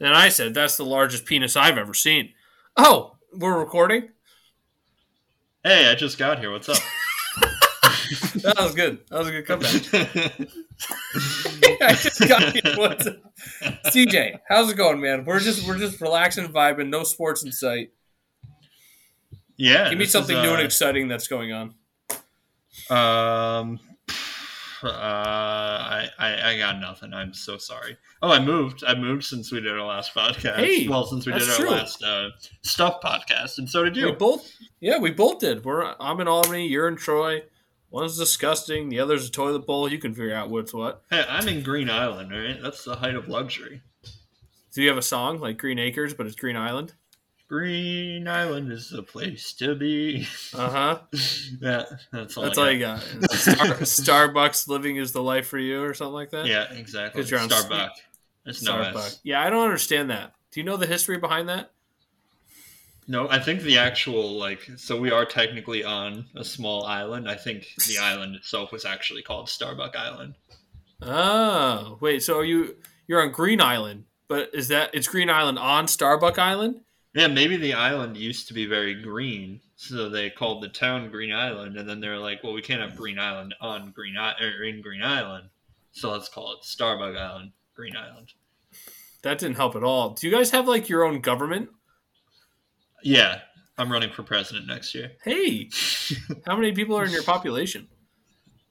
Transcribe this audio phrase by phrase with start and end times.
[0.00, 2.32] And I said, "That's the largest penis I've ever seen."
[2.76, 4.10] Oh, we're recording.
[5.62, 6.50] Hey, I just got here.
[6.50, 6.78] What's up?
[8.42, 8.98] That was good.
[9.08, 9.72] That was a good comeback.
[11.82, 12.76] I just got here.
[12.76, 13.16] What's up?
[13.86, 15.24] CJ, how's it going, man?
[15.24, 16.88] We're just we're just relaxing, vibing.
[16.88, 17.92] No sports in sight.
[19.56, 19.90] yeah.
[19.90, 21.74] Give me something is, new and uh, exciting that's going on.
[22.90, 23.78] Um,
[24.84, 27.12] uh, I, I I got nothing.
[27.12, 27.96] I'm so sorry.
[28.22, 28.84] Oh, I moved.
[28.86, 30.56] I moved since we did our last podcast.
[30.56, 31.70] Hey, well, since we did our true.
[31.70, 32.28] last uh,
[32.62, 34.12] stuff podcast, and so did We you.
[34.12, 35.64] both, yeah, we both did.
[35.64, 36.66] We're I'm in Albany.
[36.66, 37.42] You're in Troy.
[37.90, 38.88] One's disgusting.
[38.88, 39.90] The other's a toilet bowl.
[39.90, 41.02] You can figure out what's what.
[41.10, 42.58] Hey, I'm in Green Island, right?
[42.62, 43.82] That's the height of luxury.
[44.72, 46.94] Do you have a song like Green Acres, but it's Green Island?
[47.50, 50.24] Green Island is the place to be.
[50.54, 50.98] Uh huh.
[51.60, 52.44] yeah, that's all.
[52.44, 53.00] That's I all you got.
[53.32, 53.66] Star,
[54.30, 56.46] Starbucks living is the life for you, or something like that.
[56.46, 57.20] Yeah, exactly.
[57.20, 57.90] 'Cause you're on Starbucks.
[58.46, 58.96] It's no Starbucks.
[58.96, 59.20] S.
[59.24, 60.32] Yeah, I don't understand that.
[60.52, 61.72] Do you know the history behind that?
[63.08, 67.28] No, I think the actual like so we are technically on a small island.
[67.28, 70.34] I think the island itself was actually called Starbuck Island.
[71.02, 72.22] Oh, wait.
[72.22, 72.76] So are you
[73.08, 76.82] you're on Green Island, but is that it's Green Island on Starbuck Island?
[77.12, 81.32] Yeah, maybe the island used to be very green, so they called the town Green
[81.32, 84.62] Island, and then they're like, well, we can't have Green Island on Green I- or
[84.62, 85.48] in Green Island,
[85.90, 88.32] so let's call it Starbuck Island, Green Island.
[89.22, 90.10] That didn't help at all.
[90.10, 91.70] Do you guys have like your own government?
[93.02, 93.40] Yeah,
[93.76, 95.12] I'm running for president next year.
[95.24, 95.68] Hey,
[96.46, 97.88] how many people are in your population?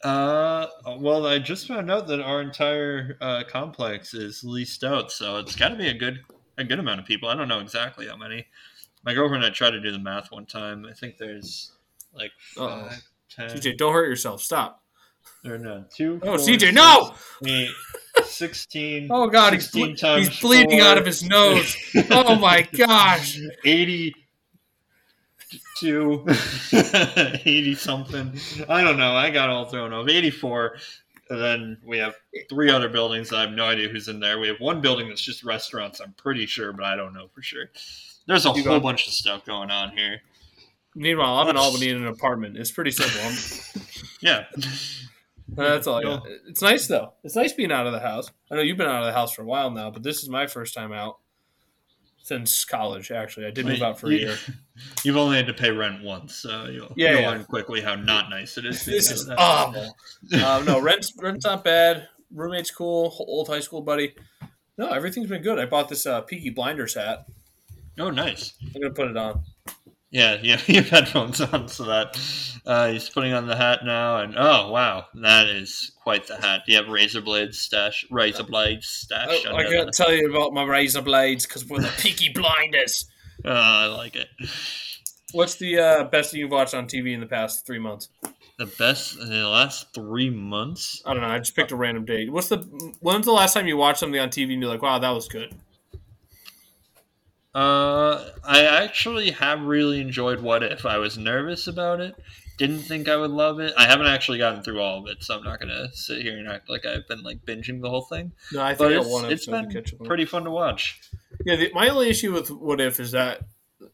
[0.01, 0.67] Uh,
[0.97, 5.57] well, I just found out that our entire uh, complex is leased out, so it's
[5.57, 6.21] got to be a good
[6.59, 7.29] a good amount of people.
[7.29, 8.45] I don't know exactly how many.
[9.03, 10.85] My girlfriend and I tried to do the math one time.
[10.89, 11.71] I think there's
[12.13, 12.89] like Uh-oh.
[12.89, 14.41] five, ten, CJ, don't hurt yourself.
[14.41, 14.83] Stop.
[15.45, 16.19] or no, two.
[16.23, 17.13] Oh, four, CJ, six, no!
[17.45, 17.69] eight,
[18.25, 19.07] 16.
[19.11, 20.87] Oh God, he's, 16 ble- times he's bleeding four.
[20.87, 21.75] out of his nose.
[22.11, 23.39] Oh my gosh.
[23.65, 24.13] 80
[25.79, 26.25] to
[26.73, 28.37] 80 something.
[28.67, 29.13] I don't know.
[29.15, 30.07] I got all thrown off.
[30.09, 30.77] 84.
[31.29, 32.15] And then we have
[32.49, 33.31] three other buildings.
[33.31, 34.39] I have no idea who's in there.
[34.39, 37.41] We have one building that's just restaurants, I'm pretty sure, but I don't know for
[37.43, 37.65] sure.
[38.27, 40.21] There's a You whole got- bunch of stuff going on here.
[40.95, 42.57] Meanwhile, I'm in Albany in an apartment.
[42.57, 43.21] It's pretty simple.
[43.21, 43.83] I'm-
[44.21, 44.45] Yeah.
[45.57, 46.19] Uh, that's all I.
[46.47, 47.13] It's nice though.
[47.23, 48.29] It's nice being out of the house.
[48.51, 50.29] I know you've been out of the house for a while now, but this is
[50.29, 51.17] my first time out
[52.21, 53.11] since college.
[53.11, 54.37] Actually, I did move out for a year.
[55.03, 57.29] You've only had to pay rent once, so you'll, Yeah, you'll yeah.
[57.31, 58.85] learn quickly how not nice it is.
[58.85, 59.75] This is of the house.
[60.31, 60.41] awful.
[60.45, 62.07] um, no, rent's rent's not bad.
[62.33, 63.13] Roommate's cool.
[63.19, 64.15] Old high school buddy.
[64.77, 65.59] No, everything's been good.
[65.59, 67.25] I bought this uh, Peaky Blinders hat.
[67.97, 68.53] Oh, nice.
[68.73, 69.43] I'm gonna put it on.
[70.11, 72.19] Yeah, yeah, you have headphones on, so that
[72.65, 76.61] uh, he's putting on the hat now, and oh wow, that is quite the hat.
[76.67, 79.45] You have razor blades stash, razor blades stash?
[79.45, 83.05] I, I the- tell you about my razor blades because we're the Peaky Blinders.
[83.45, 84.27] Oh, I like it.
[85.31, 88.09] What's the uh, best thing you've watched on TV in the past three months?
[88.57, 91.01] The best in the last three months.
[91.05, 91.29] I don't know.
[91.29, 92.29] I just picked a random date.
[92.29, 92.57] What's the
[92.99, 95.29] when's the last time you watched something on TV and you're like, wow, that was
[95.29, 95.55] good?
[97.53, 100.85] Uh, I actually have really enjoyed What If.
[100.85, 102.15] I was nervous about it.
[102.57, 103.73] Didn't think I would love it.
[103.77, 106.47] I haven't actually gotten through all of it, so I'm not gonna sit here and
[106.47, 108.33] act like I've been like binging the whole thing.
[108.51, 110.99] No, I think it's, it's been pretty fun to watch.
[111.45, 113.41] Yeah, the, my only issue with What If is that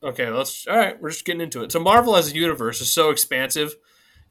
[0.03, 0.29] okay.
[0.29, 0.99] Let's all right.
[0.99, 1.72] We're just getting into it.
[1.72, 3.75] So Marvel as a universe is so expansive,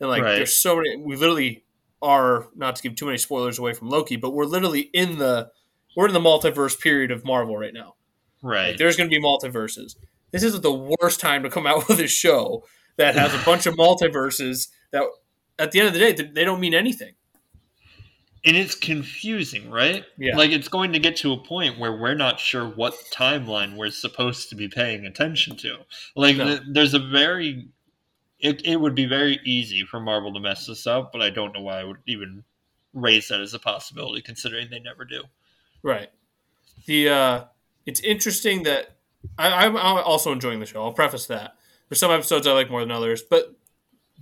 [0.00, 0.34] and like Right.
[0.34, 0.96] there's so many.
[0.96, 1.64] We literally
[2.02, 5.50] are not to give too many spoilers away from Loki, but we're literally in the
[5.96, 7.94] we're in the multiverse period of Marvel right now.
[8.44, 8.78] Like, Right.
[8.78, 9.96] there's going to be multiverses.
[10.30, 12.64] This isn't the worst time to come out with a show
[12.96, 15.02] that has a bunch of multiverses that,
[15.58, 17.14] at the end of the day, they they don't mean anything.
[18.44, 20.04] and it's confusing, right?
[20.18, 20.36] Yeah.
[20.36, 23.90] Like it's going to get to a point where we're not sure what timeline we're
[23.90, 25.78] supposed to be paying attention to.
[26.14, 26.44] Like No.
[26.48, 27.68] th- there's a very
[28.40, 31.54] it, it would be very easy for Marvel to mess this up, but I don't
[31.54, 32.44] know why I would even
[32.92, 35.22] raise that as a possibility considering they never do.
[35.82, 36.10] Right.
[36.86, 37.44] The uh,
[37.86, 38.96] it's interesting that
[39.38, 40.82] I, I'm I'm also enjoying the show.
[40.82, 41.54] I'll preface that.
[41.88, 43.54] There's some episodes I like more than others, but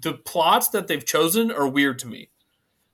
[0.00, 2.28] the plots that they've chosen are weird to me.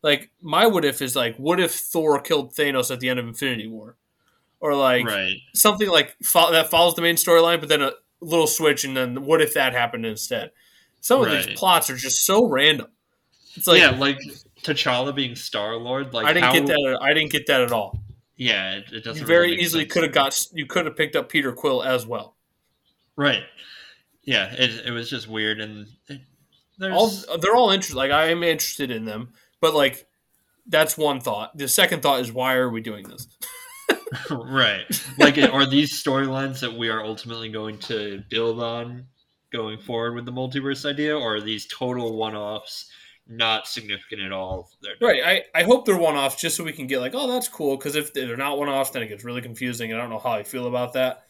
[0.02, 3.26] Like my what if is like, what if Thor killed Thanos at the end of
[3.26, 3.96] Infinity War,
[4.60, 5.36] or like right.
[5.54, 9.24] something like fo- that follows the main storyline, but then a little switch, and then
[9.24, 10.50] what if that happened instead?
[11.00, 11.46] Some of Right.
[11.46, 12.88] these plots are just so random.
[13.56, 14.18] It's like yeah, like
[14.62, 16.98] T'Challa being Star Lord, like I didn't how- get that.
[17.00, 18.00] I didn't get that at all.
[18.38, 20.46] Yeah, it, it doesn't You very really easily could have got.
[20.52, 22.36] You could have picked up Peter Quill as well.
[23.16, 23.42] Right.
[24.22, 26.20] Yeah, it, it was just weird and it,
[26.92, 27.96] all they're all interested.
[27.96, 30.06] Like I am interested in them, but like
[30.66, 31.56] that's one thought.
[31.56, 33.26] The second thought is why are we doing this?
[34.30, 34.84] right.
[35.18, 39.06] Like, are these storylines that we are ultimately going to build on
[39.50, 42.90] going forward with the multiverse idea, or are these total one-offs,
[43.28, 44.70] not significant at all.
[45.00, 45.22] Right.
[45.54, 47.76] I, I hope they're one offs just so we can get like, oh, that's cool.
[47.76, 49.90] Because if they're not one offs, then it gets really confusing.
[49.92, 51.24] And I don't know how I feel about that.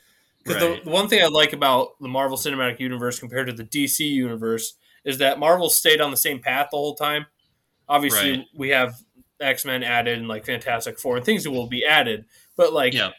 [0.44, 0.78] Because Right.
[0.78, 4.08] the, the one thing I like about the Marvel Cinematic Universe compared to the DC
[4.08, 4.74] Universe
[5.04, 7.26] is that Marvel stayed on the same path the whole time.
[7.88, 8.46] Obviously, Right.
[8.54, 8.94] we have
[9.40, 12.24] X Men added and like Fantastic Four and things that will be added.
[12.56, 13.10] But like, Yeah.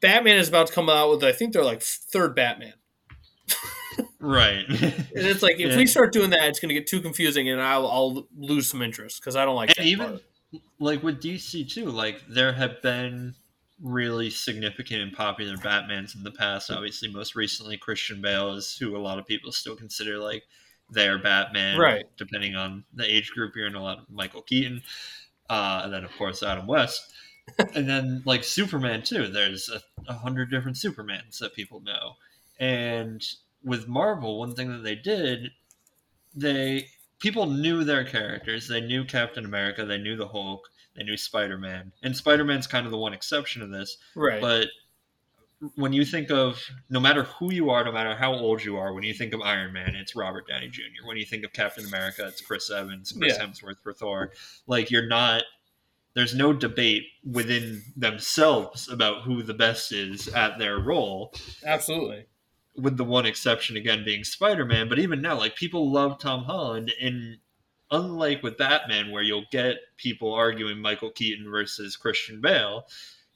[0.00, 2.74] Batman is about to come out with, I think they're like third Batman.
[4.20, 4.64] Right.
[4.68, 5.76] And it's like, if Yeah.
[5.76, 8.82] we start doing that, it's going to get too confusing and I'll, I'll lose some
[8.82, 10.22] interest because I don't like and that even part.
[10.80, 13.34] like with DC too, like there have been
[13.82, 16.70] really significant and popular Batmans in the past.
[16.70, 20.42] Obviously, most recently Christian Bale is who a lot of people still consider like
[20.90, 22.04] their Batman, Right.
[22.16, 24.82] Depending on the age group you're in, a lot of Michael Keaton,
[25.50, 27.12] uh, and then of course Adam West,
[27.74, 29.28] and then like Superman too.
[29.28, 29.80] There's a,
[30.10, 32.12] a hundred different Supermans that people know,
[32.58, 33.22] and
[33.64, 35.50] with Marvel, one thing that they did,
[36.34, 36.86] they
[37.18, 38.68] people knew their characters.
[38.68, 39.84] They knew Captain America.
[39.84, 40.68] They knew the Hulk.
[40.96, 41.92] They knew Spider Man.
[42.02, 43.96] And Spider Man's kind of the one exception to this.
[44.14, 44.40] Right.
[44.40, 44.68] But
[45.76, 48.92] when you think of no matter who you are, no matter how old you are,
[48.92, 51.06] when you think of Iron Man, it's Robert Downey Jr.
[51.06, 53.46] When you think of Captain America, it's Chris Evans, Chris Yeah.
[53.46, 54.32] Hemsworth for Thor.
[54.66, 55.42] Like you're not.
[56.14, 61.34] There's no debate within themselves about who the best is at their role
[61.66, 62.26] Absolutely.
[62.76, 66.92] With the one exception again being Spider-Man, but even now, like people love Tom Holland,
[67.00, 67.38] and
[67.90, 72.86] unlike with Batman, where you'll get people arguing Michael Keaton versus Christian Bale,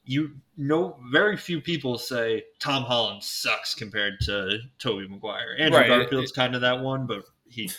[0.04, 5.54] you know very few people say Tom Holland sucks compared to Tobey Maguire.
[5.58, 7.70] Andrew Right, Garfield's kind of that one, but he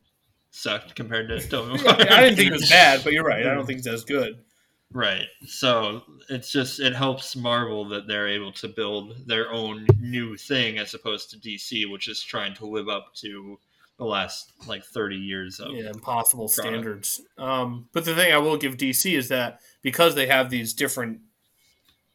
[0.50, 2.12] sucked compared to Tobey Yeah, Maguire.
[2.12, 3.46] I didn't think it was bad, but you're right.
[3.46, 4.44] I don't think it's as good.
[4.92, 5.26] Right.
[5.46, 10.78] So it's just it helps Marvel that they're able to build their own new thing
[10.78, 13.58] as opposed to DC, which is trying to live up to
[13.98, 16.68] the last like thirty years of Yeah, impossible Product.
[16.68, 17.20] standards.
[17.36, 21.20] Um, but the thing I will give DC is that because they have these different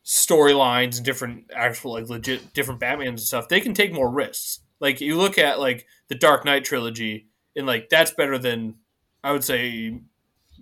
[0.04, 4.62] storylines and different actual like legit different Batmans and stuff, they can take more risks.
[4.80, 8.76] Like you look at like the Dark Knight trilogy, and like that's better than
[9.24, 10.02] I would say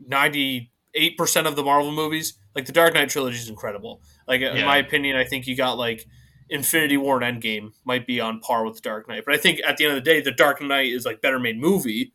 [0.07, 2.37] ninety eight percent of the Marvel movies.
[2.55, 4.01] Like the Dark Knight trilogy is incredible.
[4.27, 6.05] Like in my opinion, I think you got like
[6.49, 9.23] Infinity War and Endgame might be on par with the Dark Knight.
[9.25, 11.39] But I think at the end of the day, the Dark Knight is like better
[11.39, 12.13] made movie.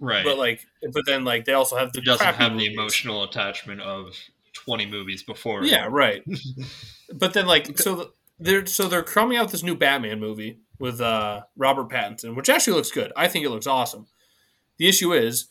[0.00, 0.24] right.
[0.24, 3.82] But like, but then like they also have the it doesn't have the emotional attachment
[3.82, 4.16] of
[4.54, 5.62] twenty movies before.
[5.64, 6.24] Yeah, right.
[7.14, 11.42] but then like, so they're so they're coming out this new Batman movie with uh,
[11.56, 13.12] Robert Pattinson, which actually looks good.
[13.14, 14.06] I think it looks awesome.
[14.78, 15.48] The issue is,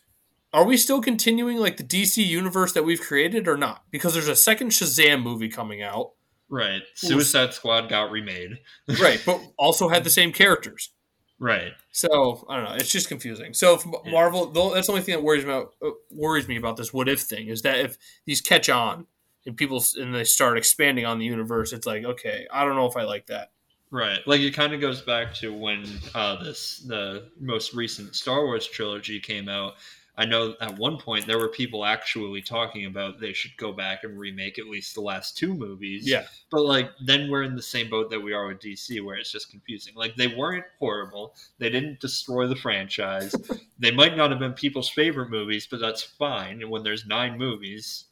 [0.55, 3.83] are we still continuing like the DC universe that we've created or not?
[3.91, 6.13] Because there's a second Shazam movie coming out,
[6.49, 6.83] Right.
[6.93, 8.59] Suicide Squad got remade.
[9.01, 9.21] right?
[9.25, 10.91] But also had the same characters.
[11.39, 11.73] Right.
[11.91, 12.75] So I don't know.
[12.75, 13.53] It's just confusing.
[13.53, 14.11] So Yeah.
[14.11, 16.93] Marvel, though, that's the only thing that worries me about uh, worries me about this
[16.93, 19.07] what if thing is that if these catch on
[19.45, 22.85] and people and they start expanding on the universe, it's like okay, I don't know
[22.85, 23.51] if I like that.
[23.91, 24.19] Right.
[24.25, 28.65] Like it kind of goes back to when uh, this the most recent Star Wars
[28.65, 29.73] trilogy came out.
[30.17, 34.03] I know at one point there were people actually talking about they should go back
[34.03, 36.07] and remake at least the last two movies.
[36.07, 39.17] Yeah, But like then we're in the same boat that we are with DC where
[39.17, 39.93] it's just confusing.
[39.95, 41.35] Like they weren't horrible.
[41.59, 43.35] They didn't destroy the franchise.
[43.79, 46.61] they might not have been people's favorite movies, but that's fine.
[46.61, 48.05] And when there's nine movies,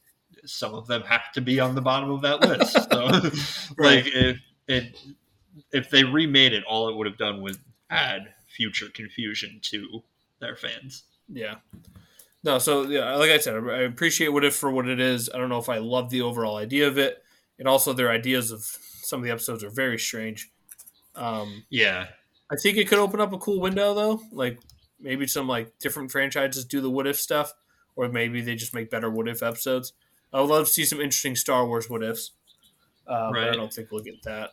[0.46, 2.78] some of them have to be on the bottom of that list.
[2.92, 3.08] So
[3.78, 4.04] Right.
[4.04, 4.38] like if
[4.68, 4.98] it
[5.72, 7.58] if they remade it, all it would have done was
[7.90, 10.04] add future confusion to
[10.40, 11.04] their fans.
[11.32, 11.56] Yeah.
[12.44, 15.30] No, so yeah, like I said, I appreciate what if for what it is.
[15.34, 17.24] I don't know if I love the overall idea of it,
[17.58, 20.52] and also their ideas of some of the episodes are very strange.
[21.16, 22.08] Um, Yeah.
[22.52, 24.22] I think it could open up a cool window though.
[24.32, 24.60] Like
[25.00, 27.54] maybe some like different franchises do the what if stuff,
[27.96, 29.94] or maybe they just make better what if episodes.
[30.32, 32.32] I would love to see some interesting Star Wars what ifs.
[33.08, 34.52] Uh, But I don't think we'll get that.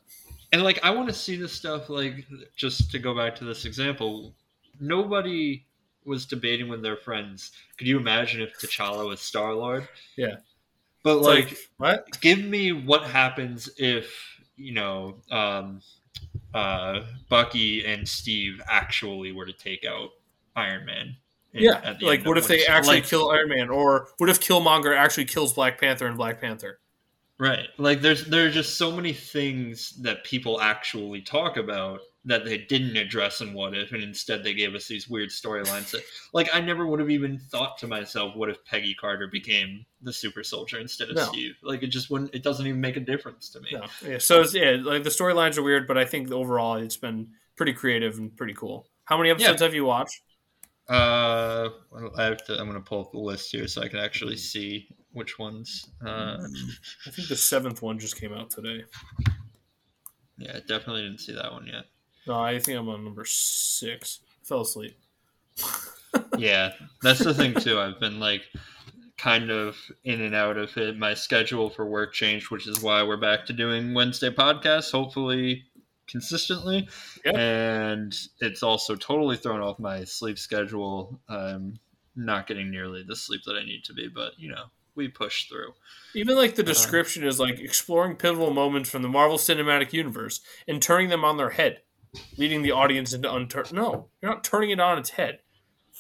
[0.53, 2.25] And like I want to see this stuff like
[2.57, 4.35] just to go back to this example,
[4.81, 5.65] nobody
[6.05, 7.53] was debating with their friends.
[7.77, 9.89] Could you imagine if T'Challa was Star Lord?
[10.17, 10.37] Yeah.
[11.03, 12.21] But It's like, what?
[12.21, 14.13] give me what happens if,
[14.57, 15.81] you know, um
[16.55, 20.11] uh Bucky and Steve actually were to take out
[20.57, 21.17] Iron Man.
[21.55, 24.97] in- Yeah, like what if they actually like- kill Iron Man, or what if Killmonger
[24.97, 26.81] actually kills Black Panther and Black Panther?
[27.39, 27.69] Right.
[27.79, 32.59] Like there's there are just so many things that people actually talk about that they
[32.59, 36.03] didn't address in What If, and instead they gave us these weird storylines that,
[36.35, 40.13] like, I never would have even thought to myself, what if Peggy Carter became the
[40.13, 41.25] super soldier instead of No.
[41.25, 41.55] Steve?
[41.63, 43.71] Like, it just wouldn't, it doesn't even make a difference to me.
[43.73, 43.87] No.
[44.07, 44.19] Yeah.
[44.19, 47.73] So it's, yeah, like the storylines are weird, but I think overall it's been pretty
[47.73, 48.87] creative and pretty cool.
[49.05, 50.21] How many episodes have you watched?
[50.91, 51.71] Uh,
[52.19, 54.37] I have to, I'm going to pull up the list here so I can actually
[54.37, 55.87] see which ones.
[56.05, 56.37] Uh,
[57.07, 58.85] I think the seventh one just came out today.
[60.37, 61.85] yeah, I definitely didn't see that one yet.
[62.27, 64.21] No, I think I'm on number six.
[64.43, 64.97] I fell asleep.
[66.39, 66.73] yeah,
[67.03, 67.79] that's the thing too.
[67.79, 68.43] I've been like
[69.19, 70.97] kind of in and out of it.
[70.99, 75.65] My schedule for work changed, which is why we're back to doing Wednesday podcasts, hopefully
[76.07, 76.89] consistently.
[77.25, 77.39] Yeah.
[77.39, 81.21] And it's also totally thrown off my sleep schedule.
[81.29, 81.79] I'm
[82.17, 84.65] not getting nearly the sleep that I need to be, but you know,
[84.97, 85.73] we push through.
[86.15, 86.73] Even like the Uh-huh.
[86.73, 91.37] description is like exploring pivotal moments from the Marvel Cinematic Universe and turning them on
[91.37, 91.83] their head,
[92.37, 93.73] leading the audience into untur.
[93.73, 95.41] No, you're not turning it on its head.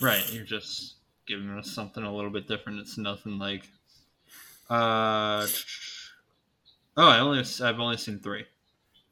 [0.00, 0.24] Right.
[0.32, 2.80] You're just giving us something a little bit different.
[2.80, 3.64] It's nothing like
[4.68, 5.46] uh
[6.96, 8.44] Oh, I only I've only seen 3.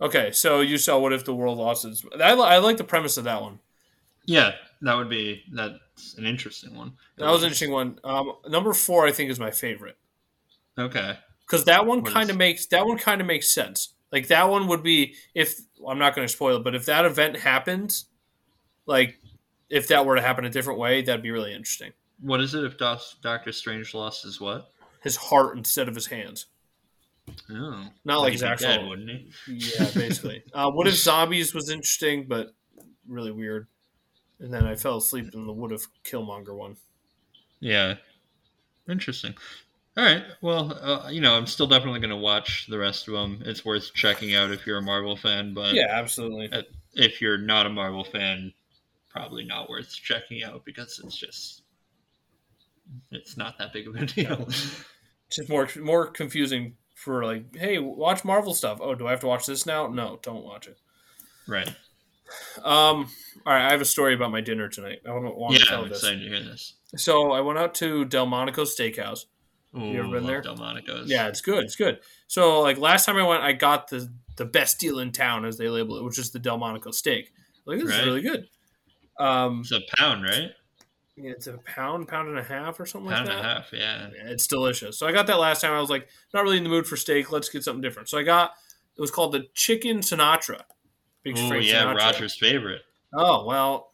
[0.00, 2.04] Okay, so you saw what if the world lost its.
[2.20, 3.58] I, I like the premise of that one.
[4.26, 4.52] Yeah,
[4.82, 6.92] that would be that's an interesting one.
[7.16, 7.98] That was an interesting one.
[8.04, 9.96] Um, number four, I think, is my favorite
[10.78, 11.18] Okay.
[11.46, 13.94] because that one kind of makes that one kind of makes sense.
[14.10, 17.04] Like that one would be if I'm not going to spoil it, but if that
[17.04, 18.02] event happened,
[18.86, 19.18] like
[19.68, 21.92] if that were to happen a different way, that'd be really interesting.
[22.20, 24.70] What is it if Doc- Doctor Strange lost his what?
[25.02, 26.46] His heart instead of his hands.
[27.50, 29.30] Oh, Not like his actual- dead, wouldn't he?
[29.48, 30.42] Yeah, basically.
[30.54, 32.54] uh, what if zombies was interesting, but
[33.06, 33.66] really weird.
[34.40, 36.76] And then I fell asleep in the wood of Killmonger one.
[37.60, 37.96] Yeah,
[38.88, 39.34] interesting.
[39.98, 40.24] All right.
[40.42, 43.42] Well, uh, you know, I'm still definitely going to watch the rest of them.
[43.44, 46.50] It's worth checking out if you're a Marvel fan, but Yeah, absolutely.
[46.94, 48.54] if you're not a Marvel fan,
[49.10, 51.62] probably not worth checking out because it's just
[53.10, 54.46] it's not that big of a deal.
[54.48, 58.78] It's just more more confusing for like, hey, watch Marvel stuff.
[58.80, 59.88] Oh, do I have to watch this now?
[59.88, 60.78] No, don't watch it.
[61.46, 61.68] right.
[62.58, 63.08] Um,
[63.46, 64.98] all right, I have a story about my dinner tonight.
[65.06, 65.98] I want, want Yeah, to tell I'm this.
[65.98, 66.74] excited to hear this.
[66.96, 69.24] So I went out to Delmonico Steakhouse.
[69.76, 70.40] Ooh, You ever been there?
[70.40, 71.10] Delmonico's.
[71.10, 71.64] Yeah, it's good.
[71.64, 72.00] It's good.
[72.26, 75.58] So like last time I went, I got the the best deal in town, as
[75.58, 77.32] they label it, which is the Delmonico steak.
[77.66, 78.48] Like this is really good.
[79.18, 80.50] Um, It's a pound, right?
[81.20, 83.50] it's a pound, pound and a half, or something Pound like and that.
[83.50, 84.08] a half, yeah.
[84.14, 84.96] Yeah, it's delicious.
[84.96, 85.72] So I got that last time.
[85.72, 87.32] I was like, not really in the mood for steak.
[87.32, 88.08] Let's get something different.
[88.08, 88.52] So I got
[88.96, 90.60] it was called the chicken Sinatra.
[91.26, 91.96] Oh yeah, Sinatra.
[91.96, 92.82] Roger's favorite.
[93.12, 93.92] Oh well,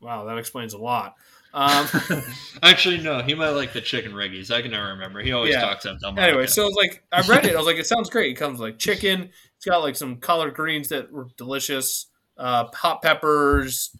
[0.00, 1.14] wow, that explains a lot.
[1.54, 1.86] Um,
[2.62, 4.50] Actually, no, he might like the chicken riggies.
[4.50, 5.20] I can never remember.
[5.20, 5.60] He always Yeah.
[5.60, 6.18] talks about them.
[6.18, 7.54] anyway, so I was like, I read it.
[7.54, 8.32] I was like, it sounds great.
[8.32, 9.30] It comes with, like chicken.
[9.56, 12.06] It's got like some collard greens that were delicious.
[12.36, 13.96] Uh, hot peppers.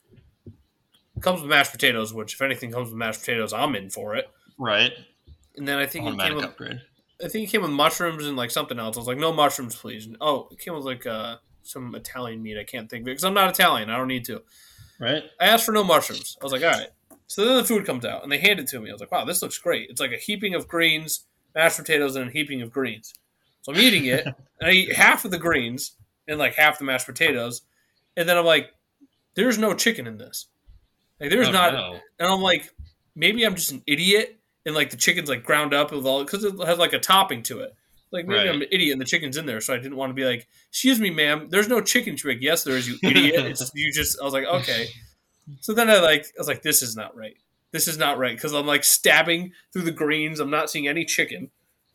[1.20, 4.28] Comes with mashed potatoes, which if anything comes with mashed potatoes, I'm in for it.
[4.58, 4.92] right,
[5.56, 6.78] And then I think it came automatic with.
[7.24, 8.96] I think it came with mushrooms and like something else.
[8.96, 10.06] I was like, no mushrooms, please.
[10.06, 12.58] And, oh, it came with like uh, some Italian meat.
[12.58, 13.88] I can't think of it because I'm not Italian.
[13.90, 14.42] I don't need to.
[14.98, 16.36] Right, I asked for no mushrooms.
[16.40, 16.88] I was like, all right.
[17.26, 18.90] So then the food comes out and they hand it to me.
[18.90, 19.88] I was like, wow, this looks great.
[19.90, 23.14] It's like a heaping of greens, mashed potatoes, and a heaping of greens.
[23.62, 24.26] So I'm eating it
[24.60, 25.92] and I eat half of the greens
[26.28, 27.62] and like half the mashed potatoes.
[28.16, 28.70] And then I'm like,
[29.34, 30.46] there's no chicken in this.
[31.20, 31.72] Like, there's Oh, not.
[31.72, 31.98] no.
[32.18, 32.70] And I'm like,
[33.16, 36.44] maybe I'm just an idiot, and like the chicken's like ground up with all because
[36.44, 37.74] it has like a topping to it.
[38.12, 38.48] Like maybe Right.
[38.48, 40.46] I'm an idiot and the chicken's in there, so I didn't want to be like,
[40.70, 43.92] "Excuse me, ma'am, there's no chicken." She's like, "Yes, there is, you idiot." it's you
[43.92, 44.18] just.
[44.20, 44.88] I was like, okay.
[45.60, 47.36] So then I like, I was like, this is not right.
[47.72, 50.40] This is not right because I'm like stabbing through the greens.
[50.40, 51.50] I'm not seeing any chicken,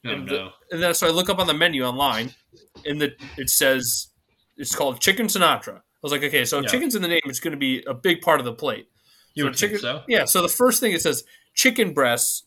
[0.05, 0.51] Oh And no.
[0.71, 2.31] and then so I look up on the menu online,
[2.85, 4.07] and the it says
[4.57, 5.77] it's called Chicken Sinatra.
[5.77, 6.67] I was like, okay, so Yeah.
[6.67, 8.87] chicken's in the name, it's going to be a big part of the plate.
[9.35, 10.03] You So would chicken, think so?
[10.07, 10.25] Yeah.
[10.25, 12.43] So the first thing it says chicken breasts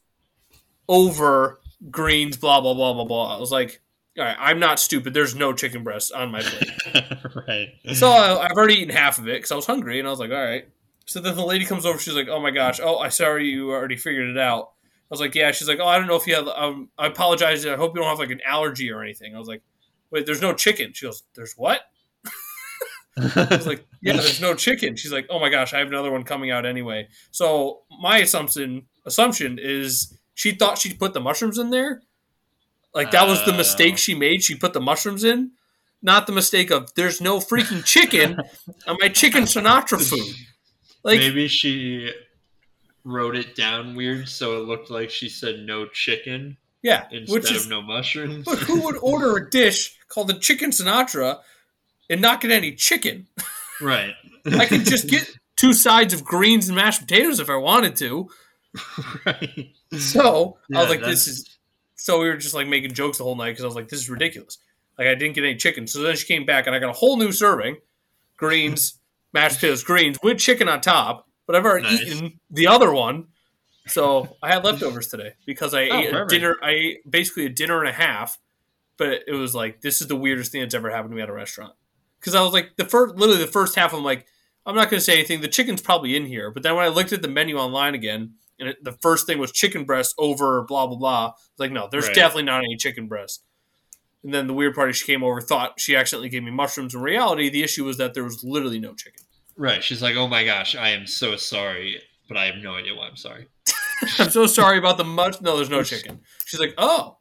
[0.88, 3.36] over greens, blah blah blah blah blah.
[3.36, 3.80] I was like,
[4.18, 5.14] all right, I'm not stupid.
[5.14, 7.14] There's no chicken breasts on my plate.
[7.48, 7.68] right.
[7.94, 10.20] so I, I've already eaten half of it because I was hungry, and I was
[10.20, 10.68] like, all right.
[11.06, 11.98] So then the lady comes over.
[11.98, 12.80] She's like, oh my gosh.
[12.82, 14.70] Oh, I sorry you already figured it out.
[14.82, 15.52] I was like, yeah.
[15.52, 16.48] She's like, oh, I don't know if you have.
[16.48, 17.66] Um, I apologize.
[17.66, 19.34] I hope you don't have like an allergy or anything.
[19.34, 19.62] I was like,
[20.10, 20.92] wait, there's no chicken.
[20.92, 21.80] She goes, there's what?
[23.18, 24.96] I was like, yeah, there's no chicken.
[24.96, 27.08] She's like, oh my gosh, I have another one coming out anyway.
[27.30, 32.02] So my assumption assumption is she thought she put the mushrooms in there.
[32.94, 34.42] Like that was the mistake she made.
[34.42, 35.52] She put the mushrooms in,
[36.02, 38.38] not the mistake of there's no freaking chicken
[38.86, 40.34] on my chicken Sinatra food.
[41.02, 42.12] Like Maybe she
[43.04, 47.50] wrote it down weird so it looked like she said no chicken yeah, instead which
[47.50, 48.44] is of no mushrooms.
[48.44, 51.38] but who would order a dish called the chicken Sinatra
[52.10, 53.26] and not get any chicken?
[53.80, 54.14] Right.
[54.46, 58.28] I could just get two sides of greens and mashed potatoes if I wanted to.
[59.26, 59.70] right.
[59.96, 61.58] So I was like, that's- this is.
[61.94, 64.00] So we were just like making jokes the whole night because I was like, this
[64.00, 64.58] is ridiculous.
[64.98, 65.86] Like I didn't get any chicken.
[65.86, 67.76] So then she came back and I got a whole new serving,
[68.36, 68.98] greens,
[69.32, 71.26] mashed potatoes, greens with chicken on top.
[71.46, 72.00] But I've already Nice.
[72.02, 73.26] eaten the other one,
[73.86, 76.56] so I had leftovers today because I Oh, ate a dinner.
[76.62, 78.38] I ate basically a dinner and a half,
[78.96, 81.28] but it was like this is the weirdest thing that's ever happened to me at
[81.28, 81.72] a restaurant.
[82.20, 83.92] Because I was like the first, literally the first half.
[83.92, 84.26] I'm like,
[84.64, 85.40] I'm not going to say anything.
[85.40, 86.52] The chicken's probably in here.
[86.52, 89.38] But then when I looked at the menu online again, and it, the first thing
[89.38, 91.32] was chicken breast over blah blah blah.
[91.58, 92.14] Like, no, there's Right.
[92.14, 93.42] definitely not any chicken breast.
[94.24, 96.94] And then the weird part is she came over, thought she accidentally gave me mushrooms.
[96.94, 99.22] In reality, the issue was that there was literally no chicken.
[99.56, 99.82] Right.
[99.82, 103.08] She's like, "Oh my gosh, I am so sorry, but I have no idea why
[103.08, 103.48] I'm sorry."
[104.18, 105.40] I'm so sorry about the much.
[105.40, 106.20] No, there's no chicken.
[106.44, 107.18] She's like, oh,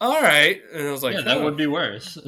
[0.00, 0.60] all right.
[0.72, 1.44] And I was like, yeah, that oh.
[1.44, 2.16] would be worse.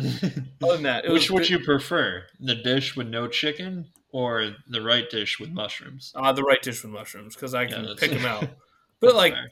[0.63, 5.09] Other than that, Which would you prefer, the dish with no chicken or the right
[5.11, 6.13] dish with mushrooms?
[6.15, 8.49] uh, the right dish with mushrooms because I can that's- pick them out.
[9.01, 9.51] But like, Fair.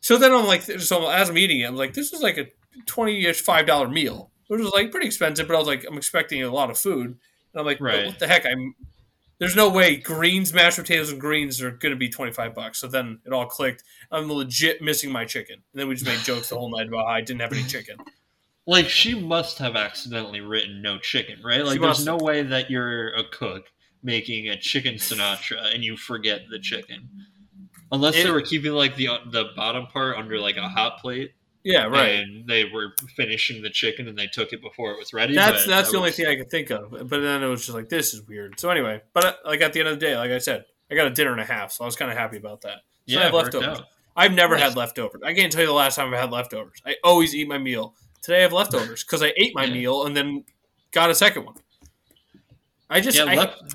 [0.00, 2.46] so then I'm like, so as I'm eating it, I'm like, this is like a
[2.86, 5.48] twenty-ish five dollar meal, which was like pretty expensive.
[5.48, 7.16] But I was like, I'm expecting a lot of food, and
[7.60, 8.06] I'm like, Right.
[8.06, 8.44] what the heck?
[8.46, 8.74] I'm
[9.38, 12.78] there's no way greens, mashed potatoes, and greens are going to be twenty five bucks.
[12.78, 13.82] So then it all clicked.
[14.10, 17.06] I'm legit missing my chicken, and then we just made jokes the whole night about
[17.06, 17.96] how I didn't have any chicken.
[18.66, 21.64] like she must have accidentally written no chicken, right?
[21.64, 23.66] Like She there's no way that you're a cook
[24.02, 27.08] making a chicken Sinatra and you forget the chicken.
[27.92, 31.34] Unless It- they were keeping like the the bottom part under like a hot plate,
[31.66, 32.20] Yeah, right.
[32.20, 35.34] And they were finishing the chicken and they took it before it was ready.
[35.34, 36.90] That's that's that the only thing I could think of.
[36.92, 38.60] But then it was just like this is weird.
[38.60, 40.94] So anyway, but uh, like at the end of the day, like I said, I
[40.94, 42.82] got a dinner and a half, so I was kind of happy about that.
[43.08, 43.80] So I Yeah, have leftovers.
[44.14, 44.62] I've never Nice.
[44.62, 45.22] had leftovers.
[45.24, 46.80] I can't tell you the last time I've had leftovers.
[46.86, 47.96] I always eat my meal.
[48.22, 49.72] Today I have leftovers because I ate my Yeah.
[49.74, 50.44] meal and then
[50.92, 51.56] got a second one.
[52.88, 53.74] I just Yeah, I, left,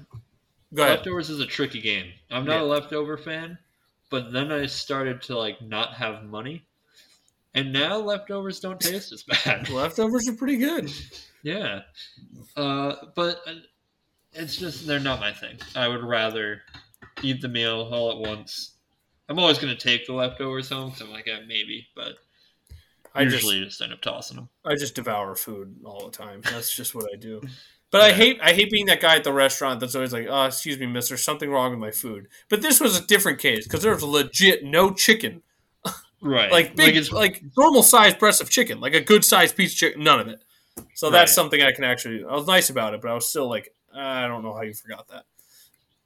[0.73, 0.99] go ahead.
[0.99, 2.13] leftovers is a tricky game.
[2.31, 2.61] I'm not Yeah.
[2.61, 3.57] a leftover fan,
[4.09, 6.65] but then I started to like not have money,
[7.53, 9.69] and now leftovers don't taste as bad.
[9.69, 10.91] Leftovers are pretty good.
[11.43, 11.81] yeah,
[12.55, 13.53] uh, but uh,
[14.33, 15.57] it's just they're not my thing.
[15.75, 16.61] I would rather
[17.21, 18.75] eat the meal all at once.
[19.29, 22.15] I'm always going to take the leftovers home because I'm like, eh, maybe, but
[23.15, 24.49] I usually just, end up tossing them.
[24.65, 26.41] I just devour food all the time.
[26.43, 27.41] That's just what I do.
[27.91, 30.45] But I hate I hate being that guy at the restaurant that's always like, "Oh,
[30.45, 33.65] excuse me, miss, there's something wrong with my food." But this was a different case
[33.65, 35.41] because there was legit no chicken,
[36.21, 39.71] Right, like big, it's like, normal sized breast of chicken, like a good sized piece
[39.73, 40.03] of chicken.
[40.03, 40.43] None of it.
[40.93, 41.35] So that's Right.
[41.35, 42.23] something I can actually.
[42.23, 44.61] I was nice about it, but I was still like, ah, I don't know how
[44.61, 45.25] you forgot that.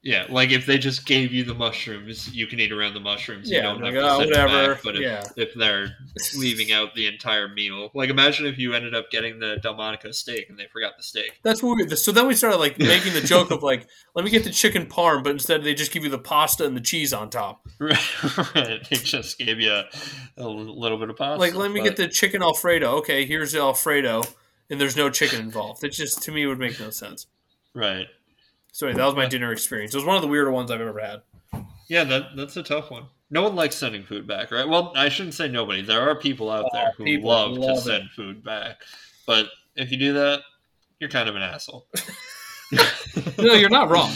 [0.06, 3.50] Yeah, like if they just gave you the mushrooms, you can eat around the mushrooms.
[3.50, 4.74] you Yeah, don't like, have to oh, send whatever.
[4.74, 4.82] back.
[4.84, 5.24] But if, Yeah.
[5.36, 5.96] if they're
[6.36, 10.48] leaving out the entire meal, like imagine if you ended up getting the Delmonico steak
[10.48, 11.40] and they forgot the steak.
[11.42, 11.98] That's weird.
[11.98, 14.86] So then we started like making the joke of like, let me get the chicken
[14.86, 17.66] parm, but instead they just give you the pasta and the cheese on top.
[17.80, 19.84] Right, they just gave you a,
[20.36, 21.40] a little bit of pasta.
[21.40, 22.92] Like, let me but- get the chicken Alfredo.
[22.98, 24.22] Okay, here's the Alfredo,
[24.70, 25.82] and there's no chicken involved.
[25.82, 27.26] It just to me would make no sense.
[27.74, 28.06] right.
[28.76, 29.94] So anyway, that was my dinner experience.
[29.94, 31.22] It was one of the weirder ones I've ever had.
[31.88, 33.06] Yeah, that that's a tough one.
[33.30, 34.68] No one likes sending food back, right?
[34.68, 35.80] Well, I shouldn't say nobody.
[35.80, 37.84] There are people out Oh, there who love, love to it.
[37.84, 38.82] send food back,
[39.26, 40.42] but if you do that,
[41.00, 41.86] you're kind of an asshole.
[43.38, 44.12] No, you're not wrong.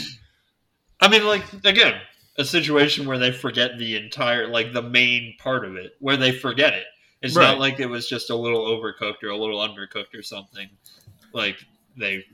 [0.99, 1.99] I mean, like again,
[2.37, 6.31] a situation where they forget the entire, like the main part of it, where they
[6.31, 6.83] forget it.
[7.23, 7.47] It's Right.
[7.47, 10.69] not like it was just a little overcooked or a little undercooked or something.
[11.33, 11.55] Like
[11.97, 12.25] they,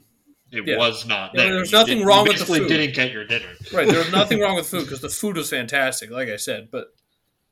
[0.51, 0.77] it Yeah.
[0.77, 1.31] was not.
[1.33, 1.53] Yeah, there.
[1.55, 2.67] there's nothing did- wrong with the food.
[2.67, 3.49] Didn't get your dinner.
[3.73, 6.69] Right, there was nothing wrong with food because the food was fantastic, like I said.
[6.71, 6.93] But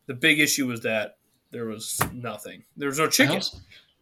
[0.08, 1.18] the big issue was that
[1.52, 2.64] there was nothing.
[2.78, 3.42] There was no chicken.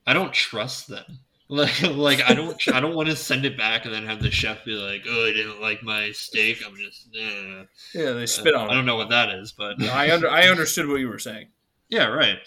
[0.05, 1.05] I don't trust them.
[1.49, 4.31] Like, like I don't, I don't want to send it back and then have the
[4.31, 7.63] chef be like, "Oh, I didn't like my steak." I'm just, eh.
[7.93, 10.87] Yeah, they spit on I don't know what that is, but I under I understood
[10.87, 11.49] what you were saying.
[11.89, 12.39] yeah, right.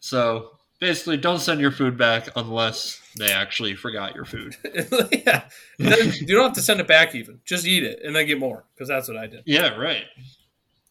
[0.00, 4.56] So basically, don't send your food back unless they actually forgot your food.
[5.12, 5.44] yeah,
[5.78, 7.14] you don't have to send it back.
[7.14, 9.42] Even just eat it and then get more because that's what I did.
[9.46, 10.04] Yeah, right.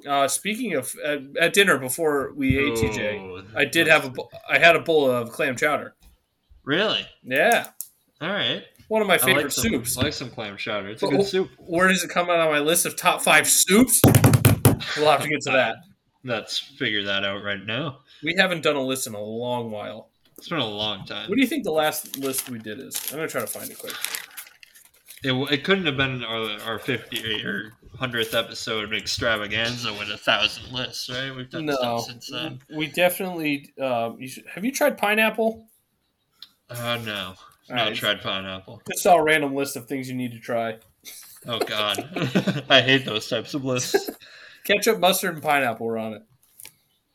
[0.07, 4.13] Uh, speaking of at, at dinner before we ate TJ, Oh, I did have a
[4.49, 5.95] I had a bowl of clam chowder.
[6.63, 7.05] Really?
[7.23, 7.67] Yeah,
[8.21, 8.63] All right.
[8.89, 9.97] one of my I favorite like some, soups.
[9.97, 10.89] I like some clam chowder.
[10.89, 11.49] It's a good soup.
[11.57, 14.01] Where does it come out on my list of top five soups?
[14.97, 15.77] We'll have to get to that.
[16.23, 17.99] Let's figure that out right now.
[18.21, 20.09] We haven't done a list in a long while.
[20.37, 21.29] It's been a long time.
[21.29, 23.01] What do you think the last list we did is?
[23.11, 23.93] I'm gonna try to find it quick.
[25.23, 30.71] It, it couldn't have been our, our 50 or 100th episode extravaganza with a thousand
[30.71, 31.35] lists, right?
[31.35, 32.59] We've done No, stuff since then.
[32.75, 33.73] we definitely.
[33.81, 35.65] Um, you should, have you tried pineapple?
[36.69, 37.33] Uh, no.
[37.69, 37.95] All Not right.
[37.95, 38.81] tried pineapple.
[38.87, 40.77] Just saw a random list of things you need to try.
[41.47, 44.09] Oh God, I hate those types of lists.
[44.65, 46.21] Ketchup, mustard, and pineapple were on it.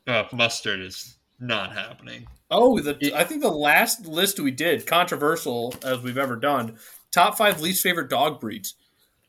[0.09, 2.27] Oh, mustard is not happening.
[2.51, 6.79] Oh, the I think the last list we did, controversial as we've ever done,
[7.11, 8.75] top five least favorite dog breeds.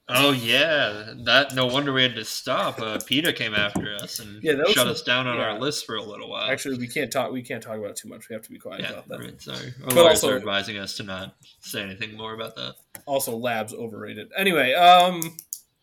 [0.10, 2.78] Oh yeah, that no wonder we had to stop.
[2.80, 5.44] Uh, PETA came after us and Yeah, shut some- us down on yeah.
[5.44, 6.52] our list for a little while.
[6.52, 7.32] Actually, we can't talk.
[7.32, 8.28] We can't talk about it too much.
[8.30, 9.20] We have to be quiet yeah, about that.
[9.20, 9.74] right, sorry.
[9.86, 12.76] Our lawyers also- are advising us to not say anything more about that.
[13.06, 14.30] Also, labs overrated.
[14.38, 15.22] Anyway, um,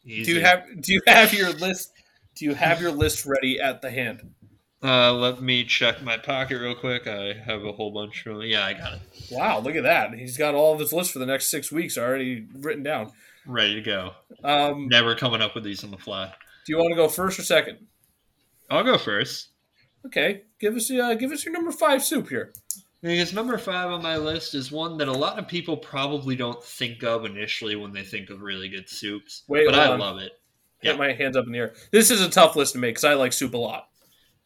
[0.05, 1.91] do you have do you have your list?
[2.37, 4.35] Do you have your list ready at the hand?
[4.83, 7.07] Uh, let me check my pocket real quick.
[7.07, 8.43] I have a whole bunch of.
[8.45, 9.01] Yeah, I got it.
[9.31, 10.15] Wow, look at that.
[10.15, 13.13] He's got all of his list for the next six weeks already written down.
[13.45, 14.13] Ready to go.
[14.43, 16.33] Um, Never coming up with these on the fly.
[16.67, 17.79] do you want to go first or second?
[18.71, 19.49] I'll go first.
[20.07, 22.53] Okay, give us uh, give us your number five soup here.
[23.03, 26.63] Because number five on my list is one that a lot of people probably don't
[26.63, 29.43] think of initially when they think of really good soups.
[29.49, 29.99] Wait, but I on.
[29.99, 30.33] love it.
[30.83, 30.99] Get Yeah.
[30.99, 31.75] my hands up in the air.
[31.91, 33.89] This is a tough list to make because I like soup a lot.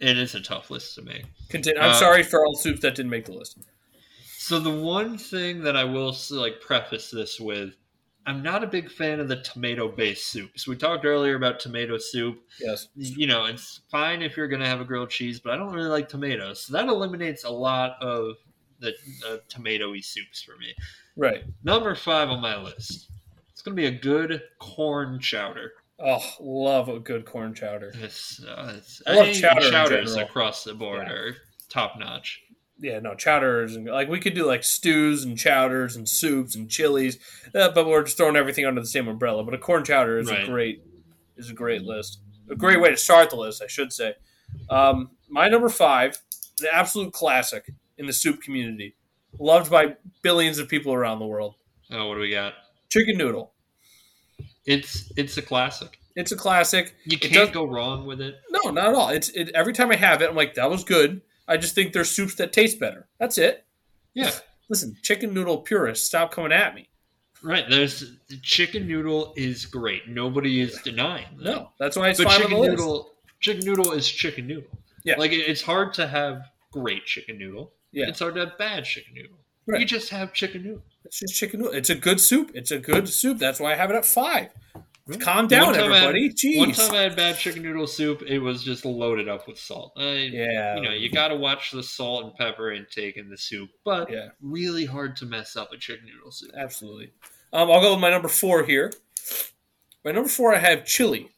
[0.00, 1.24] It is a tough list to make.
[1.48, 1.80] Continue.
[1.80, 3.58] I'm Uh, sorry for all soups that didn't make the list.
[4.36, 7.74] So the one thing that I will like preface this with,
[8.26, 10.66] I'm not a big fan of the tomato-based soups.
[10.66, 12.42] We talked earlier about tomato soup.
[12.60, 12.88] Yes.
[12.94, 15.72] You know, it's fine if you're going to have a grilled cheese, but I don't
[15.72, 16.62] really like tomatoes.
[16.62, 18.36] So that eliminates a lot of
[18.80, 18.94] the
[19.26, 20.74] uh, tomatoey soups for me.
[21.16, 21.44] Right.
[21.62, 23.10] Number five on my list.
[23.52, 25.72] It's going to be a good corn chowder.
[25.98, 27.92] Oh, love a good corn chowder.
[27.94, 31.12] It's, uh, it's, I love any chowder chowders across the board Yeah.
[31.12, 31.36] are
[31.68, 32.40] top notch.
[32.78, 36.68] Yeah, no chowders and like we could do like stews and chowders and soups and
[36.68, 37.18] chilies,
[37.54, 39.44] uh, but we're just throwing everything under the same umbrella.
[39.44, 40.82] But a corn chowder is a great
[41.36, 42.18] is a great list,
[42.50, 44.14] a great way to start the list, I should say.
[44.68, 46.20] Um, my number five,
[46.58, 48.96] the absolute classic in the soup community,
[49.38, 51.54] loved by billions of people around the world.
[51.92, 52.54] Oh, what do we got?
[52.90, 53.53] Chicken noodle.
[54.66, 55.98] It's it's a classic.
[56.16, 56.94] It's a classic.
[57.04, 58.36] You can't go wrong with it.
[58.50, 59.08] No, not at all.
[59.08, 61.20] It's it, every time I have it, I'm like, that was good.
[61.48, 63.06] I just think there's soups that taste better.
[63.18, 63.64] That's it.
[64.14, 64.30] Yeah,
[64.70, 66.88] Listen, chicken noodle purists, stop coming at me.
[67.42, 67.64] right.
[67.68, 70.08] There's the chicken noodle is great.
[70.08, 71.44] Nobody is denying that.
[71.44, 72.70] No, that's why it's but chicken the list.
[72.70, 74.70] noodle, chicken noodle is chicken noodle.
[75.04, 75.16] Yeah.
[75.18, 77.72] like it, it's hard to have great chicken noodle.
[77.92, 78.06] Yeah.
[78.08, 79.36] it's hard to have bad chicken noodle.
[79.66, 79.80] Right.
[79.80, 80.82] You just have chicken noodle.
[81.04, 81.74] It's just chicken noodle.
[81.74, 82.50] It's a good soup.
[82.54, 83.38] It's a good soup.
[83.38, 84.48] That's why I have it at five.
[85.06, 85.20] Right.
[85.20, 86.30] Calm down, One time had- everybody.
[86.30, 86.58] Jeez.
[86.58, 88.22] One time I had bad chicken noodle soup.
[88.26, 89.92] It was just loaded up with salt.
[89.98, 90.76] I, yeah.
[90.76, 94.10] You know, you got to watch the salt and pepper intake in the soup, but
[94.10, 94.28] Yeah.
[94.40, 96.52] really hard to mess up a chicken noodle soup.
[96.56, 97.12] Absolutely.
[97.52, 98.92] Um, I'll go with my number four here.
[100.04, 101.30] My number four, I have chili.